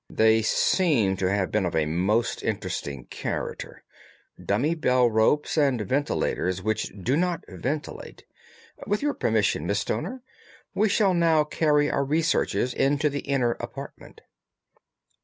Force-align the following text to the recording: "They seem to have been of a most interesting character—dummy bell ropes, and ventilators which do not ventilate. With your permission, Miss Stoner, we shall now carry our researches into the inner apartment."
"They 0.09 0.41
seem 0.41 1.15
to 1.17 1.27
have 1.29 1.51
been 1.51 1.63
of 1.63 1.75
a 1.75 1.85
most 1.85 2.41
interesting 2.41 3.05
character—dummy 3.11 4.73
bell 4.73 5.07
ropes, 5.07 5.57
and 5.59 5.79
ventilators 5.79 6.63
which 6.63 6.91
do 6.99 7.15
not 7.15 7.43
ventilate. 7.47 8.25
With 8.87 9.03
your 9.03 9.13
permission, 9.13 9.67
Miss 9.67 9.81
Stoner, 9.81 10.23
we 10.73 10.89
shall 10.89 11.13
now 11.13 11.43
carry 11.43 11.91
our 11.91 12.03
researches 12.03 12.73
into 12.73 13.11
the 13.11 13.19
inner 13.29 13.51
apartment." 13.59 14.21